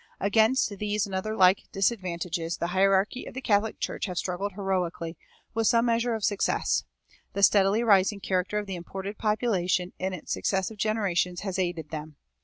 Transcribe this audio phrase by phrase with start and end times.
[0.19, 5.15] Against these and other like disadvantages the hierarchy of the Catholic Church have struggled heroically,
[5.53, 6.85] with some measure of success.
[7.33, 12.15] The steadily rising character of the imported population in its successive generations has aided them.